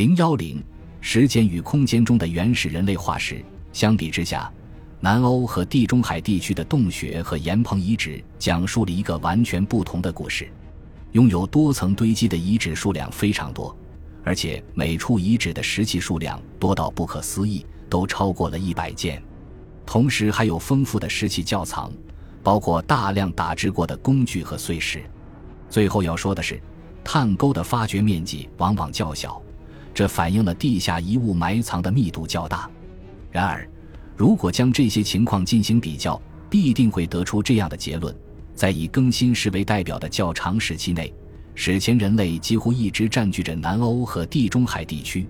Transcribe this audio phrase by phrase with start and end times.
[0.00, 0.64] 零幺零，
[1.02, 3.44] 时间与空间中的原始人类化石。
[3.70, 4.50] 相比之下，
[4.98, 10.50] 南欧和地中海地区的洞穴和岩棚遗址讲述了一个完全不同的故事。
[11.12, 13.76] 拥有多层堆积的遗址数量非常多，
[14.24, 19.22] 而且每处遗址的石器数量多到不可思议，都超过了一百件。
[19.84, 21.92] 同时，还有丰富的石器窖藏，
[22.42, 25.02] 包括大量打制过的工具和碎石。
[25.68, 26.58] 最后要说的是，
[27.04, 29.38] 探沟的发掘面积往往较小。
[30.00, 32.66] 这反映了地下遗物埋藏的密度较大。
[33.30, 33.68] 然而，
[34.16, 36.18] 如果将这些情况进行比较，
[36.48, 38.16] 必定会得出这样的结论：
[38.54, 41.12] 在以更新石为代表的较长时期内，
[41.54, 45.26] 史前人类几乎一直占据着南欧和地中海地区。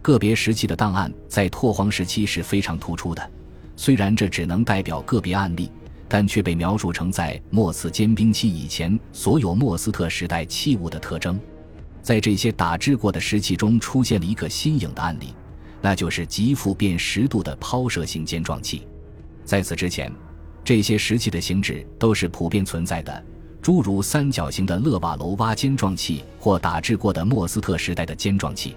[0.00, 3.30] 个别时期的档案在拓荒时期是非常突出的，
[3.74, 5.72] 虽然这只能代表个别案例，
[6.06, 11.36] 但却被描述成在末次坚冰期以前所有莫斯特时代器物的特征。
[12.04, 15.34] 在这些打制过的石器中，出现了一个新颖的案例，
[15.80, 18.86] 那就是极富辨识度的抛射性尖状器。
[19.42, 20.12] 在此之前，
[20.62, 23.24] 这些石器的形制都是普遍存在的，
[23.62, 28.76] 诸如三角形的勒瓦楼挖尖状器或打制过的莫斯特时代的尖状器。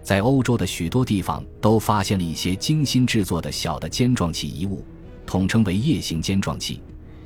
[0.00, 4.84] 在欧洲的许多地方都发现了一些精心制作的小的尖状器遗物，
[5.26, 6.80] 统称为叶形尖状器，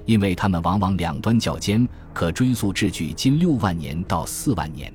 [0.07, 4.91] 因为它们往往两端较尖，可追溯至距今六万年到四万年。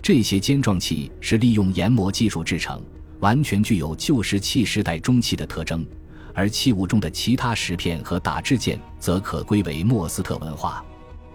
[0.00, 2.82] 这些尖状器是利用研磨技术制成，
[3.20, 5.84] 完全具有旧石器时代中期的特征，
[6.32, 10.84] 而器物中的其他石片和打制件则可归为莫斯特文化。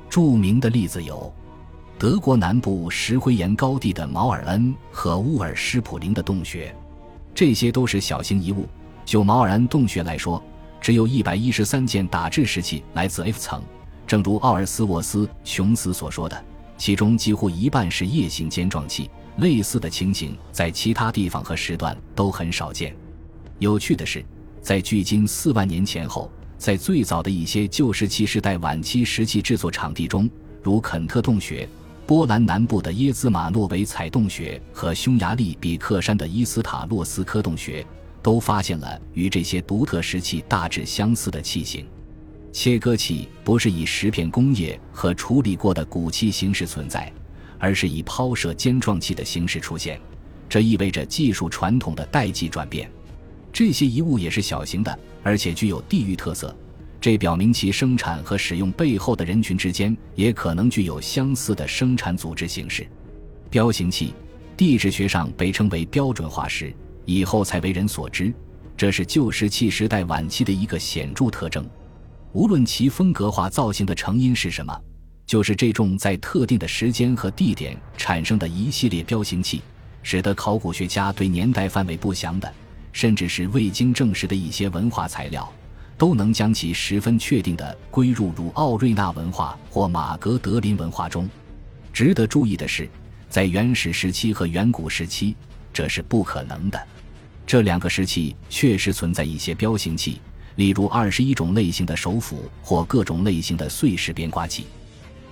[0.09, 1.31] 著名的例子有
[1.99, 6.75] 德国南部石灰岩高地的毛尔恩和乌尔施普林的洞穴，
[7.35, 8.67] 这些都是小型遗物。
[9.05, 10.41] 就毛尔恩洞穴来说，
[10.79, 13.61] 只有一百一十三件打制石器来自 F 层，
[14.07, 16.45] 正如奥尔斯沃斯·琼斯所说的。
[16.83, 22.93] 其中几乎一半是叶形尖状器，类似的情形在其他地方和时段都很少见。
[23.57, 24.21] 有趣的是，
[24.61, 30.29] 在距今四万年前后，在最早的一些旧石器时代晚期石器制作场地中，
[30.61, 31.65] 如肯特洞穴、
[32.05, 37.87] 波兰南部的耶兹马诺维采洞穴和匈牙利比克山的伊斯塔洛斯科洞穴，
[38.21, 41.87] 都发现了与这些独特石器大致相似的器型。
[42.53, 47.11] 切割器不是以石片工业和处理过的骨器形式存在，
[47.57, 49.99] 而是以抛射尖状器的形式出现。
[50.47, 52.89] 这意味着技术传统的代际转变。
[53.51, 56.55] 这些遗物也是小型的，而且具有地域特色，
[57.01, 62.87] 这表明其生产和使用背后的人群之间也可能具有相似的生产组织形式。
[63.49, 64.13] 标形器，
[64.55, 66.71] 地质学上被称为标准化石，
[67.05, 68.31] 以后才为人所知。
[68.77, 71.67] 这是旧石器时代晚期的一个显著特征。
[72.33, 74.75] 无论其风格化造型的成因是什么，
[75.23, 79.61] 就是这种在特定的时间和地点产生的一系列标形器，
[80.01, 82.51] 使得考古学家对年代范围不详的，
[82.91, 85.47] 甚至是未经证实的一些文化材料，
[85.95, 91.29] 都能将其十分确定地归入如奥瑞纳文化或马格德林文化中。
[91.93, 92.89] 值得注意的是，
[93.29, 95.35] 在原始时期和远古时期，
[95.71, 96.87] 这是不可能的。
[97.45, 100.19] 这两个时期确实存在一些标形器。
[100.55, 104.65] 例如二十一种类型的手斧或各种类型的碎石边刮器，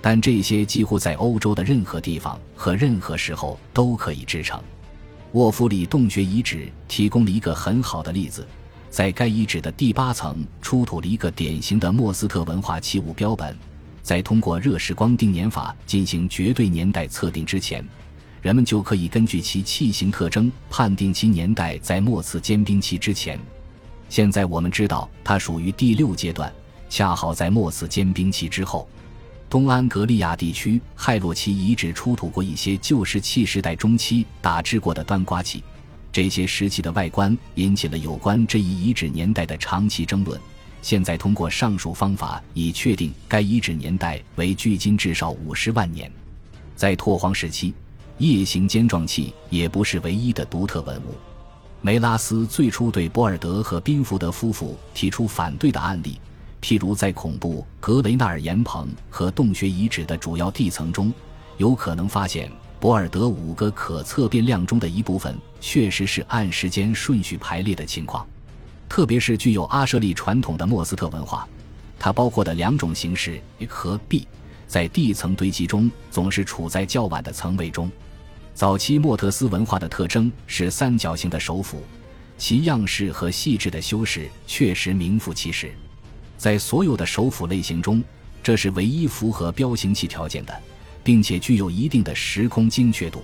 [0.00, 4.60] 但这些几乎在欧洲的任何地方和任何时候都可以制成。
[5.32, 8.46] 沃夫里洞穴遗址提供了一个很好的例子，
[8.90, 13.56] 在该遗址的第八层出土了一个典型的莫斯特文化器物标本。
[14.02, 17.82] 在通过热释光定年法进行绝对年代测定之前，
[18.42, 23.38] 人们就可以根据其器型特征判定其年代在末次坚冰期之前。
[24.12, 26.52] 现在我们知道，它属于第六阶段，
[26.90, 28.86] 恰好在末次坚冰期之后。
[29.48, 35.64] 东安格利亚地区亥洛奇遗址出土过一些旧石器时代中期打制过的端刮器，
[36.12, 40.38] 这些石器的外观引起了有关这一遗址年代的长期争论。
[40.82, 46.12] 现在通过上述方法已确定该遗址年代为距今至少五十万年。
[46.76, 47.72] 在拓荒时期，
[48.18, 51.14] 叶形尖状器也不是唯一的独特文物。
[51.84, 56.16] 梅拉斯最初对博尔德和宾福德夫妇提出反对的案例，
[56.60, 61.12] 譬如在恐怖格雷纳尔岩棚和洞穴遗址的主要地层中，
[61.56, 62.48] 有可能发现
[62.78, 68.24] 博尔德五个可测变量中的一部分确实是按时间顺序排列的情况，
[68.88, 71.48] 特别是具有阿舍利传统的莫斯特文化，
[71.98, 74.28] 它包括的两种形式 A 和 B，
[74.68, 77.90] 在地层堆积中总是处在较晚的层位中。
[78.54, 81.82] 早期莫特斯文化的特征是三角形的手斧，
[82.36, 85.72] 其样式和细致的修饰确实名副其实。
[86.36, 88.02] 在所有的手斧类型中，
[88.42, 90.54] 这是唯一符合标形器条件的，
[91.02, 93.22] 并且具有一定的时空精确度。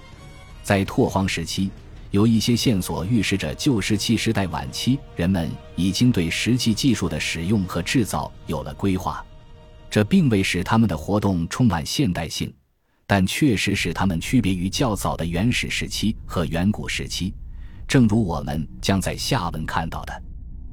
[0.62, 1.70] 在拓荒时期，
[2.10, 9.24] 有一些线索预示着旧石器时代晚期人们已经对石器技术的使用和制造有了规划，
[9.90, 12.52] 这并未使他们的活动充满现代性，
[13.08, 17.32] 但确实使它们区别于较早的原始时期和远古时期，
[17.86, 20.22] 正如我们将在下文看到的。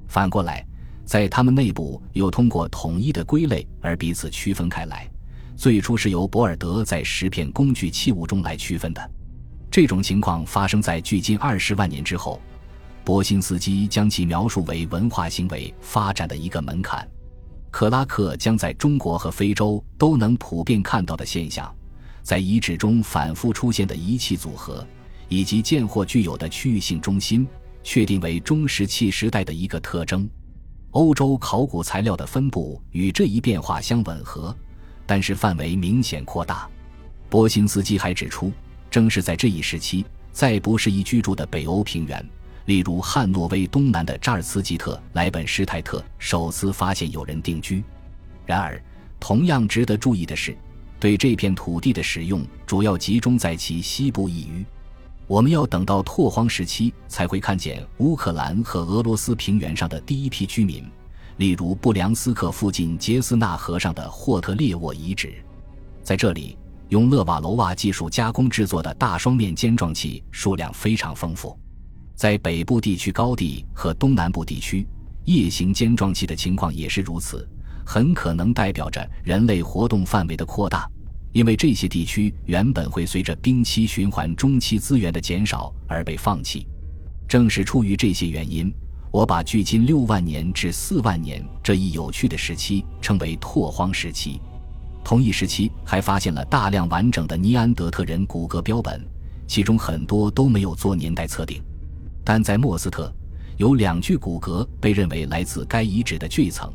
[0.09, 0.63] 反过来，
[1.05, 5.09] 在它们内部又通过统一的归类而彼此区分开来，
[5.55, 9.11] 最初是由博尔德在十片工具器物中来区分的。
[9.71, 12.41] 这种情况发生在距今二十万年之后，
[13.05, 17.07] 波辛斯基将其描述为文化行为发展的一个门槛。
[17.71, 21.73] 克拉克将在中国和非洲都能普遍看到的现象，
[22.25, 24.85] 在遗址中反复出现的仪器组合，
[25.29, 27.47] 以及建货具有的区域性中心，
[27.83, 30.27] 确定为中石器时代的一个特征。
[30.89, 34.57] 欧洲考古材料的分布与这一变化相吻合，
[35.05, 36.67] 但是范围明显扩大。
[37.29, 38.51] 波辛斯基还指出。
[38.89, 42.25] 正是在这一时期，在不适宜居住的北欧平原，
[42.63, 47.83] 例如汉诺威东南的扎尔茨吉特莱本施泰特，首次发现有人定居。
[48.45, 48.81] 然而，
[49.19, 50.57] 同样值得注意的是，
[51.05, 54.65] 对这片土地的使用主要集中在其西部一隅。
[55.27, 60.83] 我们要等到拓荒时期才会看见乌克兰和俄罗斯平原上的第一批居民，
[61.37, 65.31] 例如布良斯克附近杰斯纳河上的霍特列沃遗址，
[66.01, 66.57] 在这里。
[66.89, 71.55] 用勒瓦罗瓦技术加工制作的大双面尖状器数量非常丰富，
[72.15, 74.87] 在北部地区高地和东南部地区，
[75.25, 77.47] 叶形尖状器的情况也是如此，
[77.85, 80.87] 很可能代表着人类活动范围的扩大，
[81.35, 86.65] 因为这些地区原本会随着冰期循环中期资源的减少而被放弃。
[87.27, 88.73] 正是出于这些原因，
[89.11, 94.39] 我把距今六万年至四万年这一有趣的时期称为拓荒时期。
[95.03, 99.05] 同一时期还发现了大量完整的尼安德特人骨骼标本，
[99.45, 101.61] 其中很多都没有做年代测定。
[102.23, 103.13] 但在莫斯特，
[103.57, 106.71] 有两具骨骼被认为来自该遗址的锯层。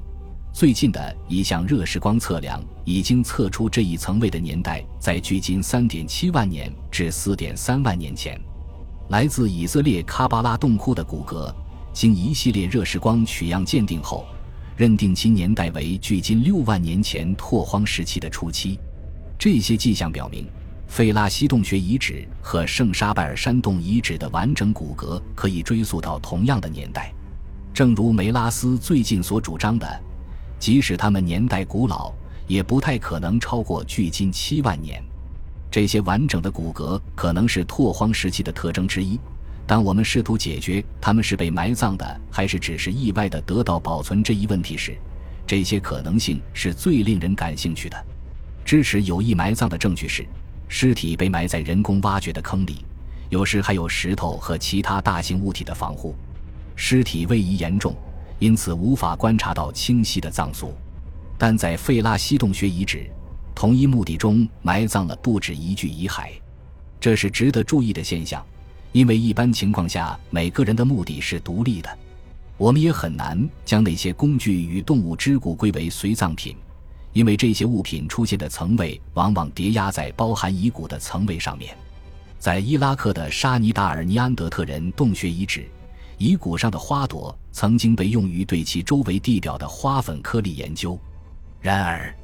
[0.53, 8.39] 最近的一项热释光测量已经测出这一层位的年代在距今3.7万年至4.3万年前。
[9.11, 11.55] 来自以色列喀巴拉洞窟的骨骼，
[11.93, 14.27] 经一系列热释光取样鉴定后。
[14.77, 18.79] 认定其年代为距今六万年前拓荒时期的初期，
[19.39, 20.47] 这些迹象表明，
[20.89, 27.13] 费拉西洞穴遗址和圣沙拜尔山洞遗址的完整骨骼可以追溯到同样的年代。
[27.75, 30.01] 正如梅拉斯最近所主张的，
[30.61, 32.13] 即使它们年代古老，
[32.47, 35.03] 也不太可能超过距今七万年。
[35.71, 39.19] 这些完整的骨骼可能是拓荒时期的特征之一。
[39.67, 44.97] 当我们试图解决他们是被埋葬的，还是只是意外的得到保存这一问题时，
[45.47, 47.97] 这些可能性是最令人感兴趣的。
[48.65, 50.27] 支持有意埋葬的证据是，
[50.69, 52.85] 尸体被埋在人工挖掘的坑里，
[53.29, 56.15] 有时还有石头和其他大型物体的防护。
[56.75, 57.95] 尸体位移严重，
[58.41, 60.75] 因此无法观察到清晰的葬俗。
[61.39, 63.09] 但在费拉西洞穴遗址，
[63.55, 66.31] 同一墓地中埋葬了不止一具遗骸，
[66.99, 68.45] 这是值得注意的现象。
[68.93, 71.99] 因为一般情况下，每个人的墓地是独立的，
[72.57, 76.57] 我们也很难将那些工具与动物肢骨归为随葬品，
[77.13, 81.75] 因为这些物品出现的层位往往叠压在包含遗骨的层位上面。
[82.39, 85.69] 在伊拉克的沙尼达尔尼安德特人洞穴遗址，
[86.21, 91.01] 遗骨上的花朵曾经被用于对其周围地表的花粉颗粒研究。
[91.63, 92.15] 然而，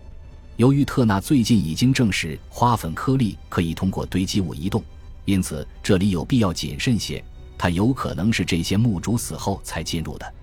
[0.58, 4.84] 由于特纳最近已经证实花粉颗粒可以通过堆积物移动。
[5.24, 7.24] 因此，这里有必要谨慎些。
[7.56, 10.34] 它有可能是这些墓主死后才进入的。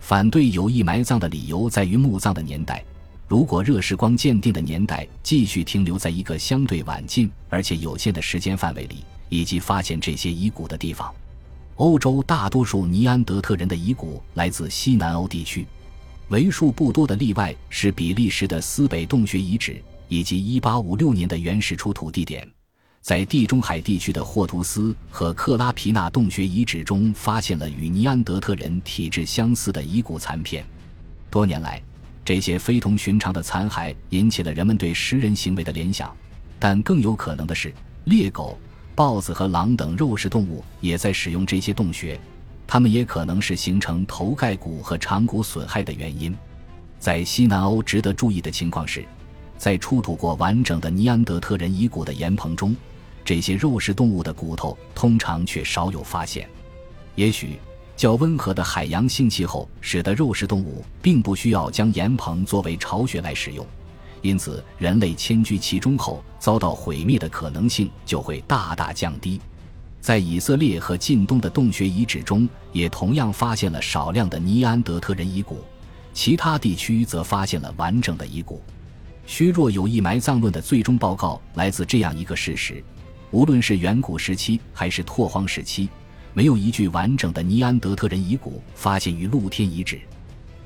[0.00, 2.82] 反对有意埋葬的理由在于墓葬的年代。
[3.28, 11.14] 如果热释光鉴定的年代继续停留在一个相对晚近而且有限的时间范围里，以及发现这些遗骨的地方，
[11.76, 15.66] 欧洲大多数尼安德特人的遗骨来自西南欧地区，
[16.28, 22.48] 为数不多的例外是比利时的斯北洞穴遗址以及1856年的原始出土地点。
[23.00, 30.64] 在地中海地区的霍图斯和克拉皮纳洞穴遗址中，发现了与尼安德特人体质相似的遗骨残片。
[31.28, 31.82] 多年来，
[32.24, 36.16] 这些非同寻常的残骸引起了人们对食人行为的联想，
[36.60, 38.56] 但更有可能的是，猎狗、
[38.94, 42.18] 豹子和狼等肉食动物也在使用这些洞穴，
[42.66, 46.36] 它们也可能是形成头盖骨和长骨损害的原因。
[47.00, 49.04] 在西南欧，值得注意的情况是，
[49.58, 52.74] 在出土过完整的尼安德特人遗骨的岩棚中。
[53.24, 56.48] 这些肉食动物的骨头通常却少有发现。
[57.14, 57.58] 也许
[57.96, 63.66] 较温和的海洋性气候使得肉食动物并不需要将岩棚作为巢穴来使用，
[64.24, 69.38] 因此人类迁居其中后遭到毁灭的可能性就会大大降低。
[70.00, 75.58] 在以色列和近东的洞穴遗址中，也同样发现了少量的尼安德特人遗骨，
[76.14, 78.62] 其他地区则发现了完整的遗骨。
[79.26, 82.82] 削弱有意埋葬论的最终报告来自这样一个事实：
[83.30, 85.90] 无论是远古时期还是拓荒时期，
[86.32, 90.00] 没有一具完整的尼安德特人遗骨发现于露天遗址。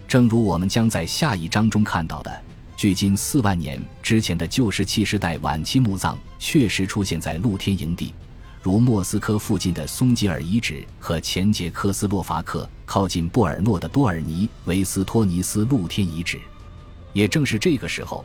[0.07, 2.43] 正如我们将在下一章中看到的，
[2.79, 8.15] 距今四万年之前的旧石器时代晚期墓葬确实出现在露天营地。
[8.63, 16.39] 如莫斯科附近的松吉尔遗址和前捷克斯洛伐克靠近布尔诺的多尔尼维斯托尼斯露天遗址，
[17.13, 18.25] 也正是这个时候，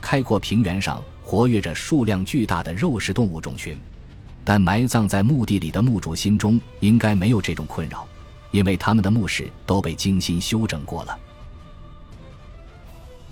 [0.00, 3.78] 开阔平原上活跃着数量巨大的肉食动物种群。
[4.42, 8.04] 但埋葬在墓地里的墓主心中应该没有这种困扰，
[8.50, 11.16] 因为他们的墓室都被精心修整过了。